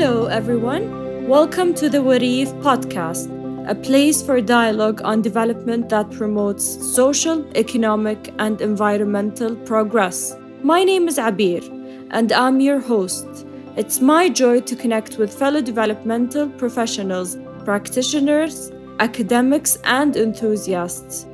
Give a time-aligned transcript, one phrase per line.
[0.00, 1.28] Hello, everyone.
[1.28, 3.28] Welcome to the Warif podcast,
[3.68, 6.64] a place for dialogue on development that promotes
[6.94, 10.34] social, economic, and environmental progress.
[10.62, 11.62] My name is Abir,
[12.12, 13.26] and I'm your host.
[13.76, 21.26] It's my joy to connect with fellow developmental professionals, practitioners, academics, and enthusiasts.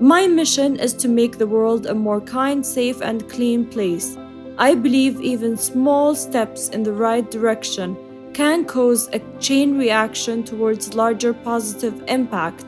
[0.00, 4.16] My mission is to make the world a more kind, safe, and clean place.
[4.56, 7.94] I believe even small steps in the right direction
[8.36, 12.66] can cause a chain reaction towards larger positive impact.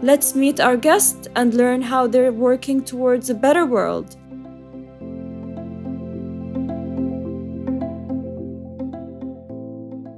[0.00, 4.14] Let's meet our guests and learn how they're working towards a better world.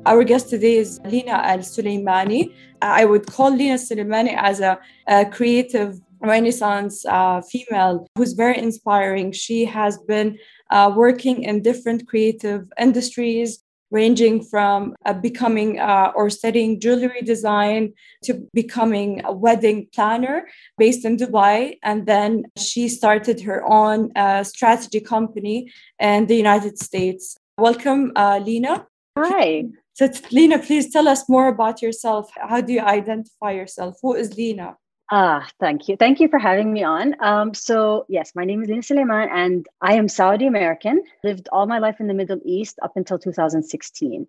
[0.05, 2.53] Our guest today is Leena Al Suleimani.
[2.83, 9.33] I would call Leena Suleimani as a, a creative Renaissance uh, female who's very inspiring.
[9.33, 10.39] She has been
[10.71, 17.93] uh, working in different creative industries, ranging from uh, becoming uh, or studying jewelry design
[18.25, 21.79] to becoming a wedding planner based in Dubai.
[21.83, 27.37] And then she started her own uh, strategy company in the United States.
[27.59, 28.87] Welcome, uh, Leena.
[29.19, 29.65] Hi.
[29.95, 32.31] So, Leena, please tell us more about yourself.
[32.37, 33.97] How do you identify yourself?
[34.03, 34.77] Who is Leena?
[35.13, 35.97] Ah, thank you.
[35.97, 37.17] Thank you for having me on.
[37.21, 41.03] Um, so, yes, my name is Leena Sulaiman and I am Saudi American.
[41.25, 44.29] Lived all my life in the Middle East up until 2016.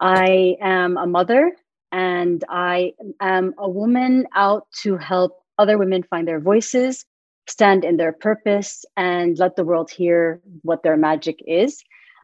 [0.00, 1.52] I am a mother
[1.92, 7.04] and I am a woman out to help other women find their voices,
[7.46, 11.82] stand in their purpose, and let the world hear what their magic is.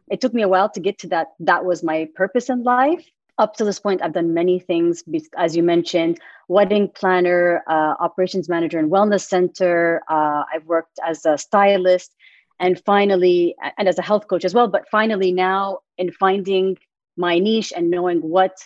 [0.09, 1.27] It took me a while to get to that.
[1.41, 3.05] That was my purpose in life
[3.39, 5.03] up to this point, I've done many things,
[5.37, 10.01] as you mentioned, wedding planner, uh, operations manager in wellness center.
[10.09, 12.13] Uh, I've worked as a stylist,
[12.59, 14.67] and finally, and as a health coach as well.
[14.67, 16.77] But finally, now in finding
[17.15, 18.57] my niche and knowing what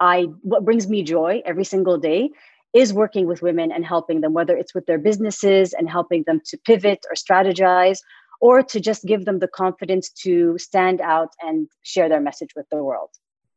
[0.00, 2.30] I what brings me joy every single day
[2.72, 6.40] is working with women and helping them, whether it's with their businesses and helping them
[6.46, 7.98] to pivot or strategize,
[8.40, 12.66] or to just give them the confidence to stand out and share their message with
[12.70, 13.10] the world.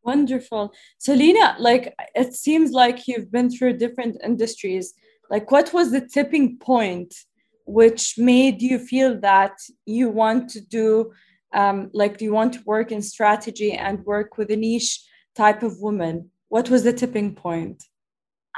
[0.08, 0.74] Wonderful.
[0.98, 1.14] So,
[1.60, 4.94] like it seems like you've been through different industries.
[5.30, 7.14] Like, what was the tipping point
[7.66, 11.12] which made you feel that you want to do,
[11.54, 15.04] um, like, you want to work in strategy and work with a niche
[15.36, 16.32] type of woman?
[16.48, 17.84] What was the tipping point?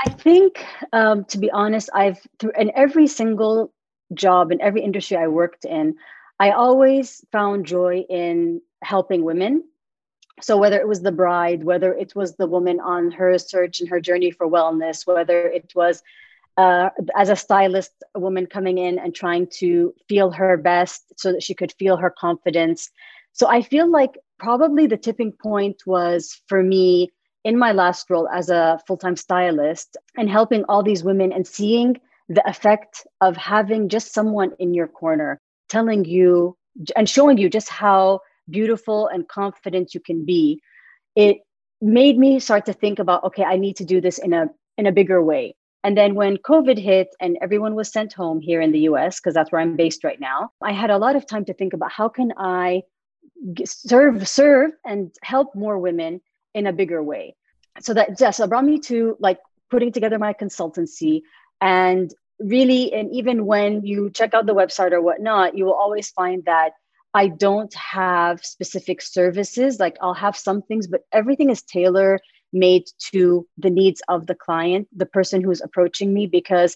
[0.06, 3.74] I think, um, to be honest, I've through in every single
[4.14, 5.96] job in every industry I worked in,
[6.40, 9.64] I always found joy in helping women
[10.42, 13.90] so whether it was the bride whether it was the woman on her search and
[13.90, 16.02] her journey for wellness whether it was
[16.58, 21.32] uh, as a stylist a woman coming in and trying to feel her best so
[21.32, 22.90] that she could feel her confidence.
[23.32, 27.12] So i feel like probably the tipping point was for me
[27.44, 32.00] in my last role as a full-time stylist and helping all these women and seeing
[32.28, 35.40] the effect of having just someone in your corner
[35.70, 36.58] telling you
[36.96, 40.62] and showing you just how beautiful and confident you can be
[41.16, 41.38] it
[41.82, 44.86] made me start to think about okay i need to do this in a in
[44.88, 45.56] a bigger way.
[45.84, 49.34] And then when covid hit and everyone was sent home here in the us because
[49.34, 51.92] that's where i'm based right now i had a lot of time to think about
[51.92, 52.82] how can i
[53.66, 56.22] serve serve and help more women
[56.54, 57.36] in a bigger way.
[57.82, 59.40] So that yes it brought me to like
[59.72, 61.22] putting together my consultancy
[61.62, 66.10] and really and even when you check out the website or whatnot you will always
[66.10, 66.72] find that
[67.14, 69.80] I don't have specific services.
[69.80, 72.20] Like I'll have some things, but everything is tailor
[72.54, 76.76] made to the needs of the client, the person who's approaching me, because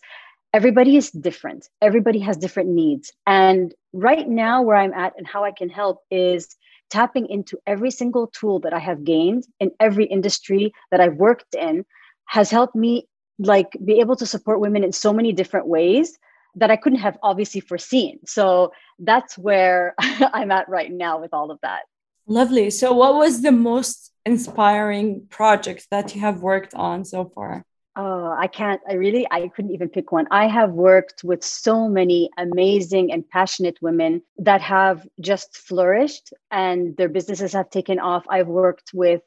[0.53, 1.67] everybody is different.
[1.81, 3.11] Everybody has different needs.
[3.25, 6.55] And right now, where I'm at and how I can help is
[6.89, 11.55] tapping into every single tool that I have gained in every industry that I've worked
[11.55, 11.85] in
[12.25, 13.07] has helped me
[13.39, 16.17] like be able to support women in so many different ways
[16.55, 18.19] that I couldn't have obviously foreseen.
[18.25, 21.81] So that's where I'm at right now with all of that.
[22.27, 22.69] Lovely.
[22.69, 27.65] So, what was the most inspiring project that you have worked on so far?
[27.95, 30.25] Oh, I can't, I really, I couldn't even pick one.
[30.31, 36.97] I have worked with so many amazing and passionate women that have just flourished and
[36.97, 38.23] their businesses have taken off.
[38.29, 39.21] I've worked with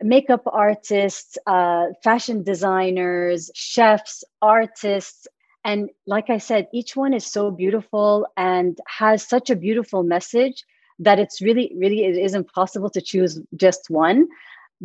[0.00, 5.26] makeup artists, uh, fashion designers, chefs, artists,
[5.64, 10.64] and like I said, each one is so beautiful and has such a beautiful message
[10.98, 14.28] that it's really, really, it is impossible to choose just one.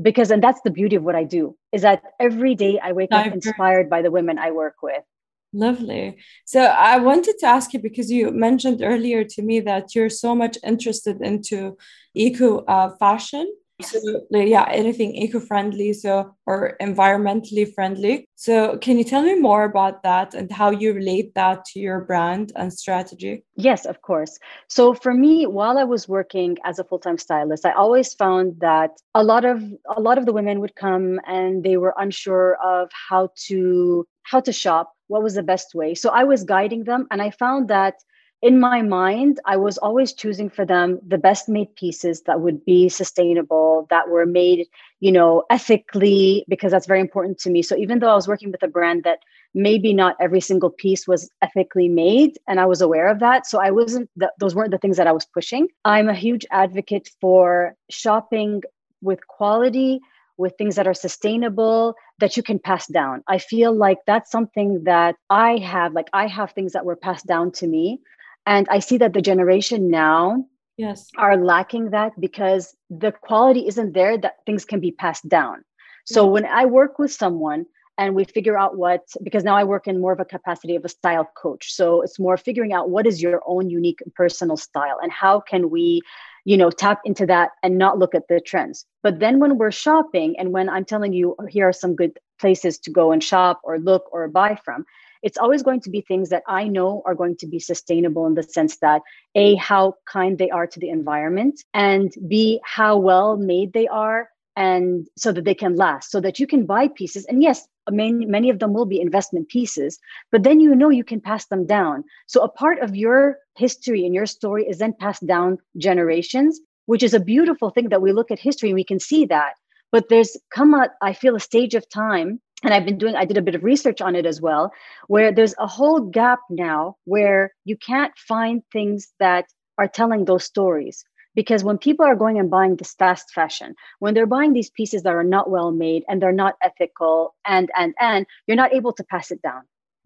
[0.01, 3.11] Because, and that's the beauty of what I do, is that every day I wake
[3.11, 5.03] up inspired by the women I work with.
[5.51, 6.17] Lovely.
[6.45, 10.35] So I wanted to ask you because you mentioned earlier to me that you're so
[10.35, 11.75] much interested into
[12.13, 13.51] eco uh, fashion.
[13.79, 18.25] Absolutely yeah anything eco-friendly so or environmentally friendly.
[18.35, 22.01] So can you tell me more about that and how you relate that to your
[22.01, 23.43] brand and strategy?
[23.55, 24.37] Yes of course.
[24.67, 28.91] So for me while i was working as a full-time stylist i always found that
[29.15, 29.63] a lot of
[29.95, 34.39] a lot of the women would come and they were unsure of how to how
[34.39, 35.95] to shop what was the best way.
[35.95, 37.95] So i was guiding them and i found that
[38.41, 42.63] in my mind, I was always choosing for them the best made pieces that would
[42.63, 44.67] be sustainable, that were made,
[45.01, 47.61] you know, ethically, because that's very important to me.
[47.61, 49.19] So even though I was working with a brand that
[49.53, 53.45] maybe not every single piece was ethically made, and I was aware of that.
[53.45, 55.67] So I wasn't, th- those weren't the things that I was pushing.
[55.83, 58.61] I'm a huge advocate for shopping
[59.01, 59.99] with quality
[60.37, 63.21] with things that are sustainable that you can pass down.
[63.27, 67.25] I feel like that's something that I have, like I have things that were passed
[67.25, 67.99] down to me
[68.45, 70.45] and I see that the generation now
[70.77, 75.63] yes are lacking that because the quality isn't there that things can be passed down.
[76.05, 77.67] So when I work with someone
[77.99, 80.85] and we figure out what because now I work in more of a capacity of
[80.85, 81.71] a style coach.
[81.71, 85.69] So it's more figuring out what is your own unique personal style and how can
[85.69, 86.01] we
[86.45, 89.71] you know tap into that and not look at the trends but then when we're
[89.71, 93.23] shopping and when i'm telling you oh, here are some good places to go and
[93.23, 94.85] shop or look or buy from
[95.21, 98.35] it's always going to be things that I know are going to be sustainable in
[98.35, 99.01] the sense that
[99.35, 104.29] A, how kind they are to the environment, and B, how well made they are,
[104.55, 107.25] and so that they can last, so that you can buy pieces.
[107.25, 109.99] And yes, many, many of them will be investment pieces,
[110.31, 112.03] but then you know you can pass them down.
[112.27, 117.03] So a part of your history and your story is then passed down generations, which
[117.03, 119.53] is a beautiful thing that we look at history and we can see that.
[119.91, 123.25] But there's come a, I feel, a stage of time and I've been doing, I
[123.25, 124.71] did a bit of research on it as well,
[125.07, 129.45] where there's a whole gap now where you can't find things that
[129.77, 131.05] are telling those stories.
[131.35, 135.03] Because when people are going and buying this fast fashion, when they're buying these pieces
[135.03, 138.91] that are not well made and they're not ethical, and, and, and, you're not able
[138.93, 139.61] to pass it down.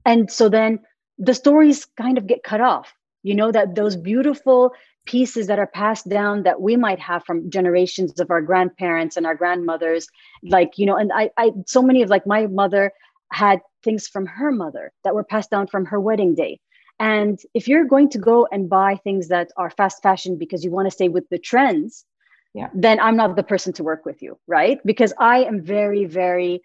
[0.05, 0.79] And so then
[1.17, 2.94] the stories kind of get cut off.
[3.23, 4.73] You know, that those beautiful
[5.05, 9.25] pieces that are passed down that we might have from generations of our grandparents and
[9.25, 10.07] our grandmothers
[10.44, 12.91] like you know and i i so many of like my mother
[13.33, 16.59] had things from her mother that were passed down from her wedding day.
[17.00, 20.71] And if you're going to go and buy things that are fast fashion because you
[20.71, 22.05] want to stay with the trends
[22.53, 22.69] yeah.
[22.73, 24.79] then i'm not the person to work with you right?
[24.85, 26.61] Because i am very very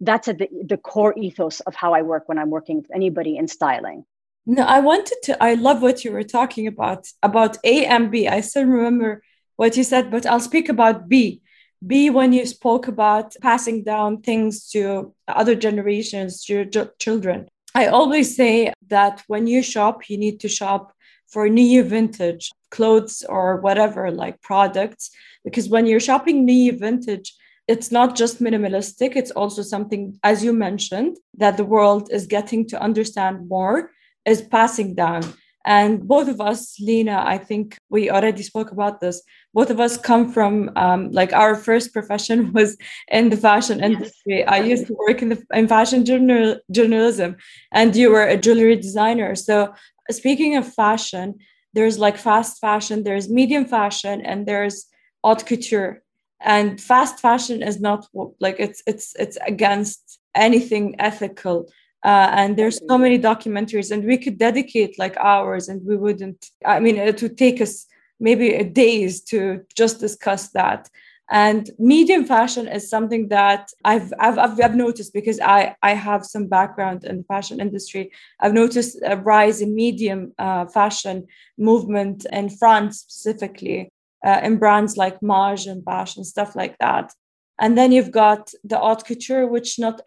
[0.00, 3.36] that's at the, the core ethos of how i work when i'm working with anybody
[3.36, 4.04] in styling
[4.48, 5.42] no, I wanted to.
[5.42, 8.26] I love what you were talking about about A and B.
[8.26, 9.22] I still remember
[9.56, 11.42] what you said, but I'll speak about B.
[11.86, 17.46] B when you spoke about passing down things to other generations, to your children.
[17.74, 20.94] I always say that when you shop, you need to shop
[21.26, 25.10] for new vintage clothes or whatever, like products,
[25.44, 27.36] because when you're shopping new vintage,
[27.68, 32.66] it's not just minimalistic, it's also something, as you mentioned, that the world is getting
[32.68, 33.90] to understand more
[34.28, 35.22] is passing down.
[35.68, 39.20] And both of us, Leena, I think we already spoke about this.
[39.52, 42.76] Both of us come from um, like our first profession was
[43.08, 44.38] in the fashion industry.
[44.38, 44.48] Yes.
[44.48, 47.36] I used to work in the in fashion journal, journalism,
[47.72, 49.34] and you were a jewelry designer.
[49.34, 49.74] So
[50.10, 51.34] speaking of fashion,
[51.74, 54.86] there's like fast fashion, there's medium fashion, and there's
[55.22, 56.02] haute couture.
[56.40, 58.06] And fast fashion is not
[58.40, 61.68] like it's it's it's against anything ethical
[62.04, 66.46] uh, and there's so many documentaries and we could dedicate like hours and we wouldn't
[66.64, 67.86] i mean it would take us
[68.20, 70.88] maybe days to just discuss that
[71.30, 76.46] and medium fashion is something that I've, I've, I've, noticed because I, I have some
[76.46, 78.10] background in the fashion industry.
[78.40, 81.26] I've noticed a rise in medium uh, fashion
[81.58, 83.92] movement in France specifically,
[84.24, 87.12] uh, in brands like Maje and ba&sh and stuff like that.
[87.60, 90.00] And then you've got the haute couture, which not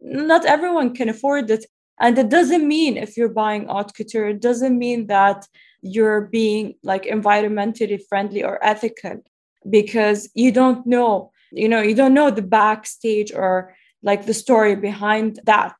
[0.00, 1.66] not everyone can afford it.
[2.00, 5.46] And it doesn't mean if you're buying haute couture, it doesn't mean that
[5.82, 9.22] you're being like environmentally friendly or ethical
[9.68, 14.76] because you don't know, you know, you don't know the backstage or like the story
[14.76, 15.76] behind that.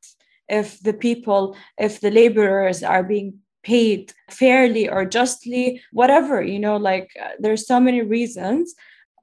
[0.47, 6.77] If the people, if the laborers are being paid fairly or justly, whatever, you know,
[6.77, 8.75] like uh, there's so many reasons.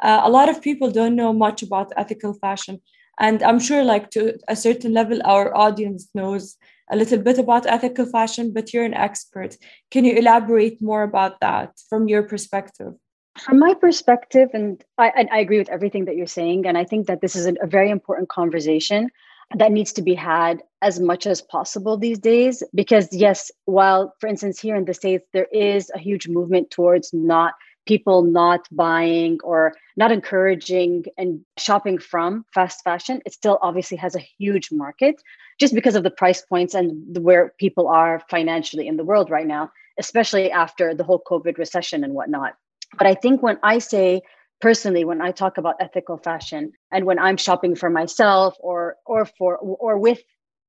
[0.02, 2.80] Uh, a lot of people don't know much about ethical fashion
[3.18, 6.56] and i'm sure like to a certain level our audience knows
[6.90, 9.56] a little bit about ethical fashion but you're an expert.
[9.90, 12.92] Can you elaborate more about that from your perspective?
[13.38, 17.06] From my perspective and i, I agree with everything that you're saying and i think
[17.06, 19.08] that this is a very important conversation
[19.56, 24.26] that needs to be had as much as possible these days because yes while for
[24.26, 27.54] instance here in the states there is a huge movement towards not
[27.86, 34.14] people not buying or not encouraging and shopping from fast fashion, it still obviously has
[34.14, 35.16] a huge market
[35.58, 39.46] just because of the price points and where people are financially in the world right
[39.46, 42.54] now, especially after the whole COVID recession and whatnot.
[42.98, 44.22] But I think when I say
[44.60, 49.24] personally, when I talk about ethical fashion and when I'm shopping for myself or or
[49.26, 50.22] for or with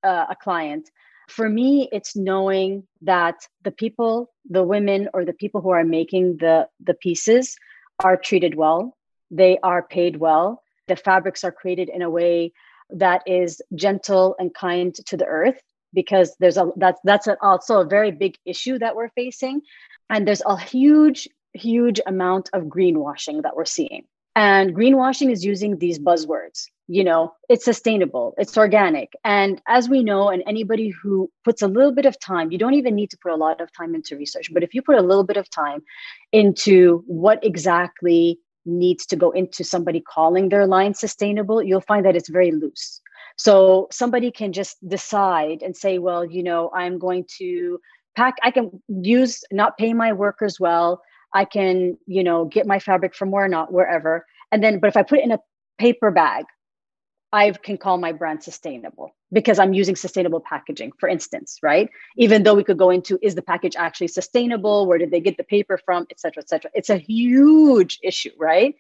[0.03, 0.89] uh, a client,
[1.27, 6.38] for me it's knowing that the people the women or the people who are making
[6.38, 7.56] the the pieces
[8.00, 8.96] are treated well.
[9.32, 10.62] They are paid well.
[10.88, 12.53] The fabrics are created in a way
[12.89, 15.62] that is gentle and kind to the earth
[15.94, 19.62] because there's a that's that's also a very big issue that we're facing.
[20.10, 24.06] And there's a huge huge amount of greenwashing that we're seeing.
[24.36, 29.13] And greenwashing is using these buzzwords you know it's sustainable it's organic.
[29.24, 32.74] And as we know and anybody who puts a little bit of time you don't
[32.74, 35.02] even need to put a lot of time into research but if you put a
[35.02, 35.82] little bit of time
[36.32, 42.16] into what exactly needs to go into somebody calling their line sustainable you'll find that
[42.16, 43.02] it's very loose.
[43.38, 47.80] So somebody can just decide and say well you know i'm going to
[48.16, 51.02] pack i can use not pay my workers well.
[51.34, 54.25] I can you know get my fabric from where not wherever.
[54.52, 55.40] And then but if i put it in a
[55.80, 56.46] paper bag
[57.34, 61.90] I can call my brand sustainable because I'm using sustainable packaging, for instance, right?
[62.16, 64.86] Even though we could go into is the package actually sustainable?
[64.86, 66.70] Where did they get the paper from, et cetera, et cetera.
[66.75, 68.75] It's a huge issue, right?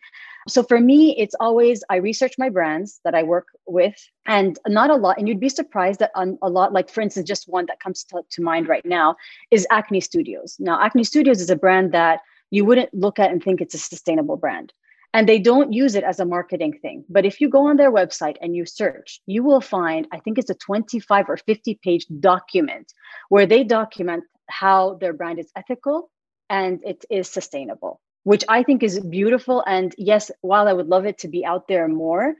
[0.47, 3.95] So for me, it's always I research my brands that I work with,
[4.27, 5.17] and not a lot.
[5.17, 8.03] And you'd be surprised that on a lot, like for instance, just one that comes
[8.05, 9.15] to, to mind right now
[9.49, 10.57] is Acne Studios.
[10.59, 12.19] Now, Acne Studios is a brand that
[12.51, 14.73] you wouldn't look at and think it's a sustainable brand
[15.13, 17.05] and they don't use it as a marketing thing.
[17.07, 20.37] But if you go on their website and you search, you will find, I think
[20.37, 22.91] it's a 25 or 50 page document
[23.29, 26.09] where they document how their brand is ethical
[26.49, 29.63] and it is sustainable, which I think is beautiful.
[29.67, 32.35] And yes, while I would love it to be out there more,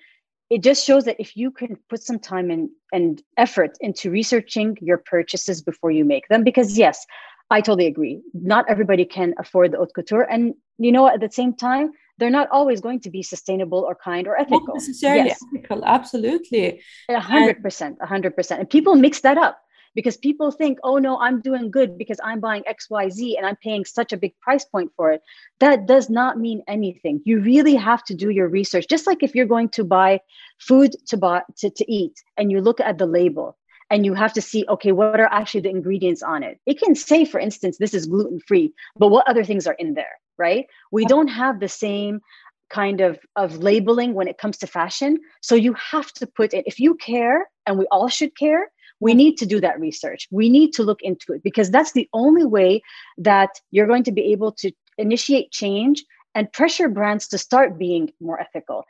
[0.49, 4.77] it just shows that if you can put some time and, and effort into researching
[4.81, 7.05] your purchases before you make them, because yes,
[7.49, 8.21] I totally agree.
[8.33, 10.23] Not everybody can afford the haute couture.
[10.23, 13.96] And you know, at the same time, they're not always going to be sustainable or
[13.96, 14.67] kind or ethical.
[14.67, 15.39] Not necessarily yes.
[15.50, 16.82] ethical, absolutely.
[17.10, 18.60] A hundred percent, a hundred percent.
[18.60, 19.60] And people mix that up
[19.96, 23.86] because people think, oh no, I'm doing good because I'm buying XYZ and I'm paying
[23.86, 25.22] such a big price point for it.
[25.60, 27.22] That does not mean anything.
[27.25, 28.88] You really have to do your research.
[28.89, 30.22] Just like if you're going to buy
[30.60, 33.58] food to buy to, to eat and you look at the label
[33.89, 36.60] and you have to see, okay, what are actually the ingredients on it?
[36.65, 39.93] It can say, for instance, this is gluten free, but what other things are in
[39.93, 40.20] there?
[40.37, 40.67] Right?
[40.91, 42.21] We don't have the same
[42.69, 45.19] kind of of labeling when it comes to fashion.
[45.41, 49.13] So you have to put it if you care and we all should care, we
[49.13, 50.27] need to do that research.
[50.31, 52.81] We need to look into it because that's the only way
[53.17, 56.03] that you're going to be able to initiate change
[56.35, 58.85] and pressure brands to start being more ethical.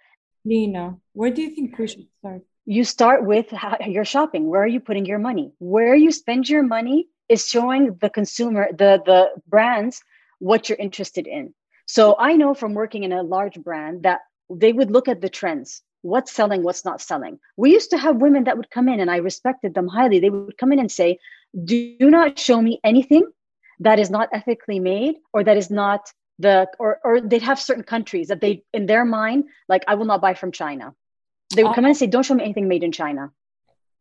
[0.45, 2.41] Leena, where do you think we should start?
[2.65, 4.47] You start with how you're shopping.
[4.47, 5.51] Where are you putting your money?
[5.59, 10.01] Where you spend your money is showing the consumer, the the brands
[10.43, 11.53] what you're interested in.
[11.85, 15.29] So I know from working in a large brand that they would look at the
[15.29, 17.39] trends what's selling, what's not selling.
[17.55, 20.19] We used to have women that would come in, and I respected them highly.
[20.19, 21.17] They would come in and say,
[21.63, 23.25] Do not show me anything
[23.79, 27.83] that is not ethically made or that is not the, or, or they'd have certain
[27.83, 30.93] countries that they, in their mind, like, I will not buy from China.
[31.55, 31.75] They would oh.
[31.75, 33.31] come in and say, Don't show me anything made in China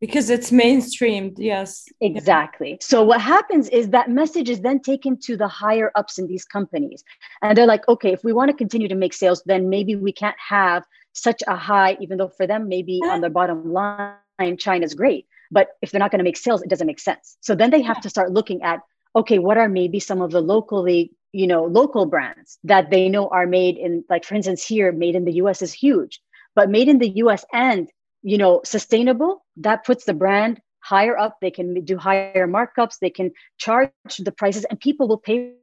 [0.03, 1.85] because it's mainstreamed yes.
[2.01, 2.77] Exactly.
[2.81, 6.43] So what happens is that message is then taken to the higher ups in these
[6.43, 7.05] companies.
[7.41, 10.11] And they're like okay if we want to continue to make sales then maybe we
[10.11, 10.83] can't have
[11.13, 15.25] such a high even though for them maybe on their bottom line china's great.
[15.49, 17.37] But if they're not going to make sales it doesn't make sense.
[17.39, 18.81] So then they have to start looking at
[19.15, 23.29] okay what are maybe some of the locally you know local brands that they know
[23.29, 26.19] are made in like for instance here made in the us is huge.
[26.55, 27.89] But made in the us and
[28.23, 31.37] you know sustainable that puts the brand higher up.
[31.41, 32.99] They can do higher markups.
[32.99, 35.53] They can charge the prices and people will pay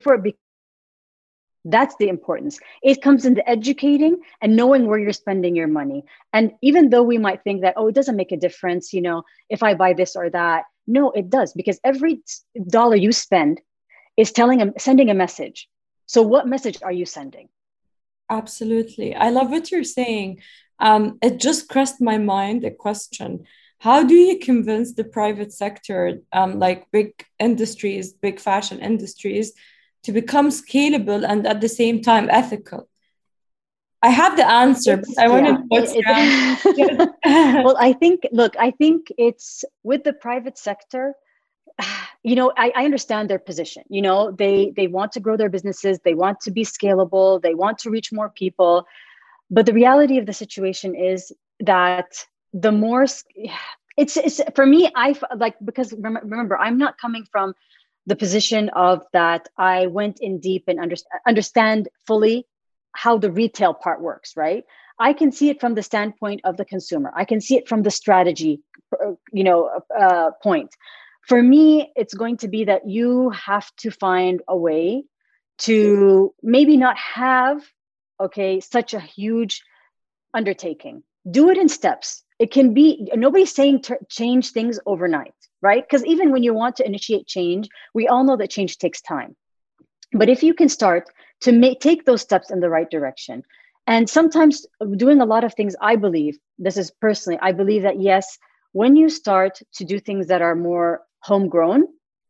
[0.00, 0.40] for it because
[1.64, 2.60] that's the importance.
[2.82, 6.04] It comes into educating and knowing where you're spending your money.
[6.32, 9.22] And even though we might think that oh it doesn't make a difference you know
[9.48, 12.20] if i buy this or that no it does because every
[12.68, 13.60] dollar you spend
[14.16, 15.68] is telling them sending a message.
[16.06, 17.48] So what message are you sending?
[18.30, 19.14] Absolutely.
[19.14, 20.40] I love what you're saying
[20.78, 23.44] um, it just crossed my mind a question.
[23.78, 29.52] How do you convince the private sector um, like big industries big fashion industries
[30.04, 32.88] to become scalable and at the same time ethical?
[34.02, 37.14] I have the answer it's, but i want yeah, to
[37.64, 41.14] well i think look i think it's with the private sector
[42.22, 43.82] you know I, I understand their position.
[43.88, 47.54] You know they they want to grow their businesses they want to be scalable they
[47.54, 48.86] want to reach more people
[49.50, 53.06] but the reality of the situation is that the more
[53.96, 57.54] it's, it's for me i like because remember i'm not coming from
[58.06, 62.46] the position of that i went in deep and under, understand fully
[62.96, 64.64] how the retail part works right?
[64.98, 67.12] I can see it from the standpoint of the consumer.
[67.14, 68.62] I can see it from the strategy
[69.32, 70.70] you know uh, point.
[71.28, 75.04] For me it's going to be that you have to find a way
[75.58, 77.62] to maybe not have
[78.20, 79.62] okay such a huge
[80.34, 81.02] undertaking.
[81.30, 82.22] Do it in steps.
[82.38, 85.32] It can be nobody's saying to change things overnight
[85.62, 85.82] right?
[85.82, 89.34] Because even when you want to initiate change we all know that change takes time.
[90.12, 91.08] But if you can start
[91.40, 93.42] to make take those steps in the right direction
[93.86, 98.00] and sometimes doing a lot of things i believe this is personally i believe that
[98.00, 98.38] yes
[98.72, 101.86] when you start to do things that are more homegrown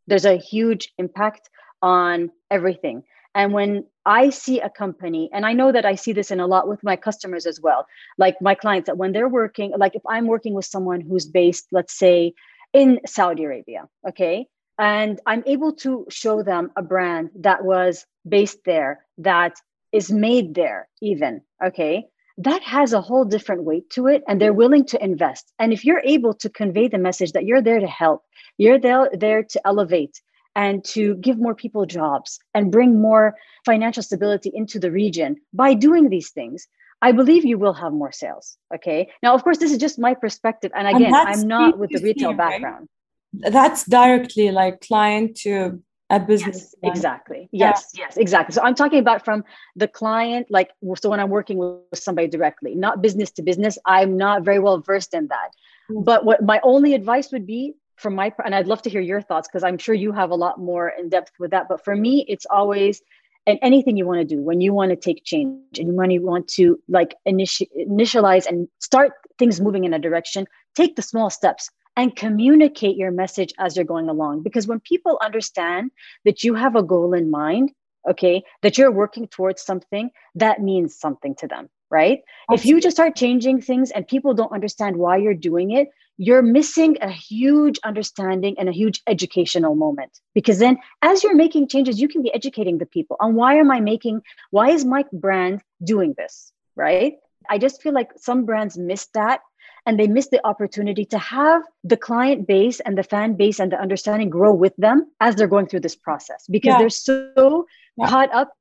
[0.06, 1.48] there's a huge impact
[1.82, 3.02] on everything
[3.36, 6.46] and when I see a company, and I know that I see this in a
[6.46, 10.00] lot with my customers as well, like my clients, that when they're working, like if
[10.08, 12.32] I'm working with someone who's based, let's say,
[12.72, 14.46] in Saudi Arabia, okay,
[14.78, 19.60] and I'm able to show them a brand that was based there, that
[19.92, 22.06] is made there, even, okay,
[22.38, 25.52] that has a whole different weight to it, and they're willing to invest.
[25.58, 28.22] And if you're able to convey the message that you're there to help,
[28.56, 30.20] you're there, there to elevate,
[30.56, 35.74] and to give more people jobs and bring more financial stability into the region by
[35.74, 36.66] doing these things
[37.02, 39.10] i believe you will have more sales okay?
[39.22, 42.00] Now of course this is just my perspective and again and i'm not with the
[42.00, 42.88] retail background.
[43.32, 47.48] That's directly like client to a business yes, exactly.
[47.52, 48.04] Yes yeah.
[48.04, 48.54] yes exactly.
[48.54, 49.44] So i'm talking about from
[49.76, 54.16] the client like so when i'm working with somebody directly not business to business i'm
[54.16, 55.50] not very well versed in that.
[55.90, 56.02] Mm-hmm.
[56.02, 59.20] but what my only advice would be from my and I'd love to hear your
[59.20, 61.68] thoughts because I'm sure you have a lot more in depth with that.
[61.68, 63.02] But for me, it's always
[63.46, 66.20] and anything you want to do when you want to take change and when you
[66.20, 71.30] want to like initi- initialize and start things moving in a direction, take the small
[71.30, 74.42] steps and communicate your message as you're going along.
[74.42, 75.90] Because when people understand
[76.24, 77.70] that you have a goal in mind,
[78.08, 82.20] okay, that you're working towards something, that means something to them, right?
[82.50, 82.54] Absolutely.
[82.54, 86.42] If you just start changing things and people don't understand why you're doing it, you're
[86.42, 92.00] missing a huge understanding and a huge educational moment because then as you're making changes
[92.00, 95.60] you can be educating the people on why am i making why is my brand
[95.84, 97.14] doing this right
[97.50, 99.40] i just feel like some brands miss that
[99.84, 103.70] and they miss the opportunity to have the client base and the fan base and
[103.70, 106.78] the understanding grow with them as they're going through this process because yeah.
[106.78, 107.66] they're so
[107.98, 108.08] yeah.
[108.08, 108.52] caught up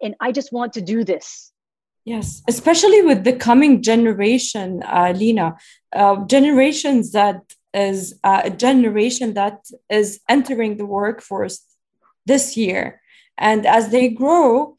[0.00, 1.51] in i just want to do this
[2.04, 5.56] Yes, especially with the coming generation, uh, Leena,
[5.94, 11.64] uh, generations that is uh, a generation that is entering the workforce
[12.26, 13.00] this year,
[13.38, 14.76] and as they grow,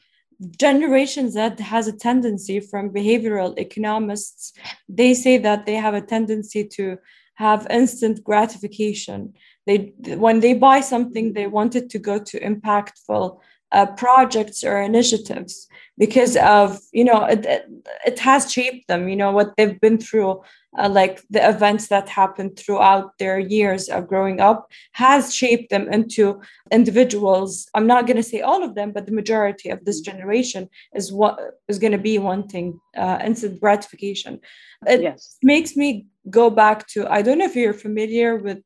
[0.57, 4.53] generations that has a tendency from behavioral economists,
[4.89, 6.97] they say that they have a tendency to
[7.35, 9.33] have instant gratification.
[9.65, 13.39] They when they buy something, they want it to go to impactful
[13.73, 17.45] uh, projects or initiatives because of you know it,
[18.05, 20.41] it has shaped them you know what they've been through
[20.79, 25.87] uh, like the events that happened throughout their years of growing up has shaped them
[25.93, 27.69] into individuals.
[27.75, 31.11] I'm not going to say all of them but the majority of this generation is
[31.11, 34.39] what is going to be wanting uh, instant gratification.
[34.87, 35.37] It yes.
[35.43, 38.59] makes me go back to i don't know if you're familiar with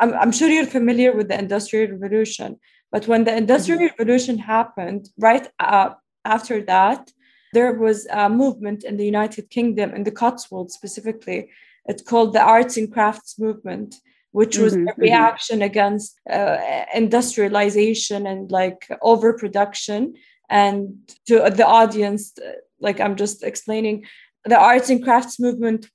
[0.00, 2.58] I'm, I'm sure you're familiar with the industrial revolution
[2.92, 3.94] but when the industrial mm-hmm.
[3.98, 5.90] revolution happened right uh,
[6.24, 7.10] after that,
[7.52, 11.50] there was a movement in the United Kingdom, in the Cotswolds specifically.
[11.86, 13.96] It's called the Arts and Crafts Movement,
[14.32, 15.00] which was mm-hmm, a mm-hmm.
[15.00, 15.70] reaction mm-hmm.
[15.70, 16.58] against uh,
[16.94, 20.14] industrialization and like overproduction.
[20.48, 22.34] And to the audience,
[22.80, 24.04] like I'm just explaining,
[24.44, 25.86] the arts and crafts movement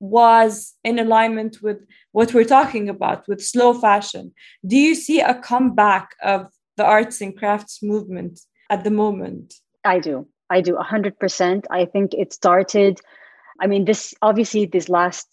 [0.00, 1.78] was in alignment with
[2.14, 4.32] what we're talking about with slow fashion.
[4.64, 6.46] Do you see a comeback of
[6.76, 8.38] the arts and crafts movement
[8.70, 9.54] at the moment?
[9.84, 10.28] I do.
[10.48, 11.64] I do 100%.
[11.70, 13.00] I think it started
[13.60, 15.28] I mean this obviously this last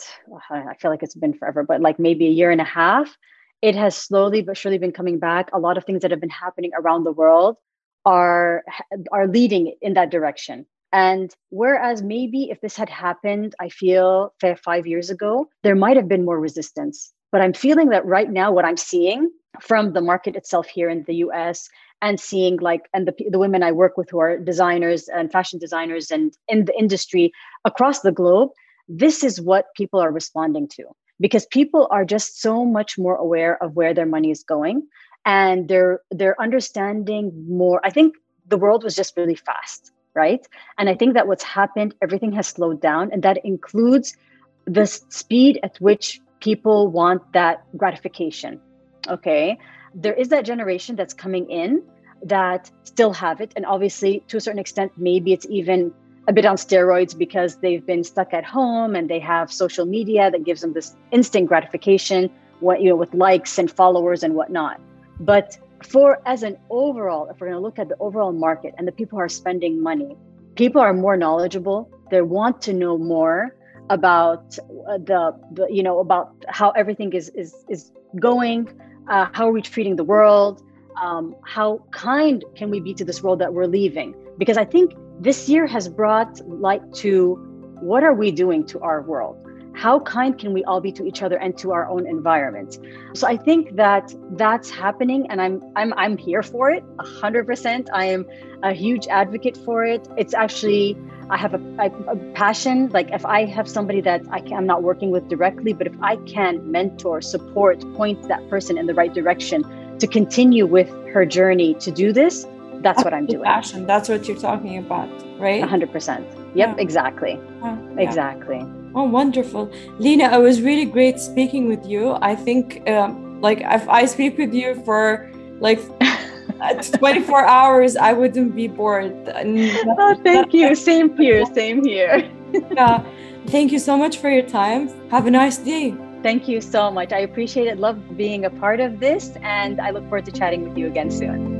[0.51, 3.15] I feel like it's been forever but like maybe a year and a half
[3.61, 5.49] it has slowly but surely been coming back.
[5.53, 7.57] A lot of things that have been happening around the world
[8.05, 8.63] are
[9.11, 10.65] are leading in that direction.
[10.93, 16.07] And whereas maybe if this had happened, I feel five years ago, there might have
[16.07, 17.13] been more resistance.
[17.31, 21.03] But I'm feeling that right now, what I'm seeing from the market itself here in
[21.07, 21.69] the US
[22.01, 25.59] and seeing like and the, the women i work with who are designers and fashion
[25.59, 27.33] designers and in the industry
[27.65, 28.49] across the globe
[28.87, 30.83] this is what people are responding to.
[31.19, 34.87] Because people are just so much more aware of where their money is going
[35.25, 37.79] and they're they're understanding more.
[37.83, 38.15] I think
[38.47, 40.45] the world was just really fast right?
[40.77, 44.17] And i think that what's happened everything has slowed down and that includes
[44.65, 48.59] the speed at which people want that gratification
[49.07, 49.57] okay?
[49.93, 51.83] There is that generation that's coming in
[52.23, 55.91] that still have it and obviously to a certain extent maybe it's even
[56.27, 60.29] a bit on steroids because they've been stuck at home and they have social media
[60.29, 64.79] that gives them this instant gratification what you know with likes and followers and whatnot.
[65.19, 68.87] But for as an overall if we're going to look at the overall market and
[68.87, 70.15] the people who are spending money
[70.55, 71.89] people are more knowledgeable.
[72.09, 73.55] They want to know more
[73.89, 78.69] about uh, the, the you know about how everything is is is going
[79.07, 80.63] uh, how are we treating the world?
[81.01, 84.13] Um, how kind can we be to this world that we're leaving?
[84.37, 87.35] Because i think this year has brought light to
[87.79, 89.35] what are we doing to our world
[89.73, 92.79] how kind can we all be to each other and to our own environment?
[93.13, 98.05] So i think that that's happening and i'm i'm i'm here for it 100% i
[98.05, 98.25] am
[98.63, 100.07] a huge advocate for it.
[100.17, 100.97] It's actually
[101.29, 101.61] i have a,
[102.07, 102.89] a passion.
[102.89, 105.95] Like if i have somebody that I can, i'm not working with directly but if
[106.01, 109.63] i can mentor support point that person in the right direction
[109.99, 113.43] to continue with her journey to do this that's, that's what i'm doing.
[113.43, 113.85] passion.
[113.85, 115.63] That's what you're talking about right?
[115.63, 116.75] 100% yep yeah.
[116.77, 117.39] exactly.
[117.61, 117.77] Yeah.
[117.97, 119.71] exactly Oh, wonderful.
[119.99, 122.17] Leena, it was really great speaking with you.
[122.21, 125.79] I think, um, like, if I speak with you for like
[126.99, 129.13] 24 hours, I wouldn't be bored.
[129.27, 130.75] oh, thank you.
[130.75, 131.45] Same here.
[131.45, 132.29] Same here.
[132.71, 133.03] yeah.
[133.47, 134.89] Thank you so much for your time.
[135.09, 135.95] Have a nice day.
[136.21, 137.11] Thank you so much.
[137.11, 137.79] I appreciate it.
[137.79, 141.09] Love being a part of this, and I look forward to chatting with you again
[141.09, 141.59] soon.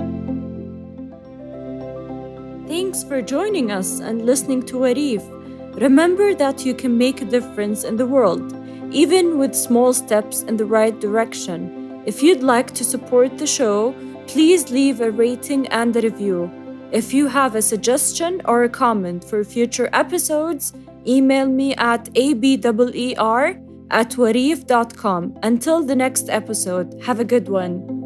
[2.68, 5.41] Thanks for joining us and listening to Warif.
[5.76, 8.54] Remember that you can make a difference in the world,
[8.92, 12.04] even with small steps in the right direction.
[12.06, 13.96] If you'd like to support the show,
[14.28, 16.52] please leave a rating and a review.
[16.92, 20.74] If you have a suggestion or a comment for future episodes,
[21.08, 25.40] email me at abweer at warif.com.
[25.44, 28.01] Until the next episode, have a good one.